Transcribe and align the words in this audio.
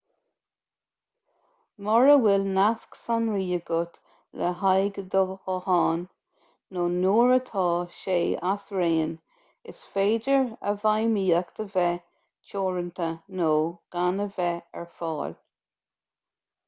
mura 1.87 2.13
bhfuil 2.21 2.45
nasc 2.53 2.95
sonraí 3.01 3.43
agat 3.57 3.99
le 4.41 4.47
haghaidh 4.61 4.97
do 5.15 5.19
ghutháin 5.31 5.99
nó 6.77 6.85
nuair 6.95 7.33
atá 7.35 7.65
sé 7.99 8.15
as 8.53 8.65
raon 8.79 9.11
is 9.75 9.81
féidir 9.97 10.49
a 10.71 10.73
bhfeidhmíocht 10.85 11.61
a 11.65 11.67
bheith 11.75 12.07
teoranta 12.53 13.11
nó 13.43 13.51
gan 13.97 14.25
a 14.25 14.27
bheith 14.39 14.81
ar 14.81 14.89
fáil 14.97 15.37